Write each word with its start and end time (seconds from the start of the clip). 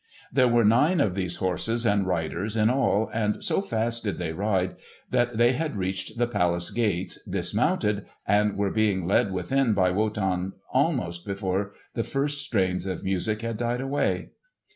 There 0.33 0.47
were 0.47 0.65
nine 0.65 0.99
of 0.99 1.13
these 1.13 1.35
horses 1.35 1.85
and 1.85 2.07
riders 2.07 2.57
in 2.57 2.71
all, 2.71 3.11
and 3.13 3.43
so 3.43 3.61
fast 3.61 4.03
did 4.03 4.17
they 4.17 4.33
ride 4.33 4.75
that 5.11 5.37
they 5.37 5.51
had 5.51 5.77
reached 5.77 6.17
the 6.17 6.25
palace 6.25 6.71
gates, 6.71 7.21
dismounted, 7.25 8.07
and 8.27 8.57
were 8.57 8.71
being 8.71 9.05
led 9.05 9.31
within 9.31 9.73
by 9.75 9.91
Wotan 9.91 10.53
almost 10.73 11.23
before 11.23 11.73
the 11.93 12.01
first 12.01 12.39
strains 12.41 12.87
of 12.87 13.03
music 13.03 13.43
had 13.43 13.57
died 13.57 13.79
away. 13.79 14.31